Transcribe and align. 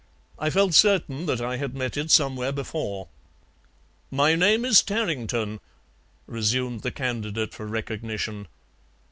I 0.39 0.49
felt 0.49 0.73
certain 0.73 1.27
that 1.27 1.41
I 1.41 1.57
had 1.57 1.75
met 1.75 1.95
it 1.95 2.09
somewhere 2.09 2.51
before." 2.51 3.07
"My 4.09 4.33
name 4.33 4.65
is 4.65 4.81
Tarrington," 4.81 5.59
resumed 6.25 6.81
the 6.81 6.89
candidate 6.91 7.53
for 7.53 7.67
recognition. 7.67 8.47